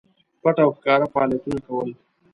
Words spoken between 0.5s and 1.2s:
او ښکاره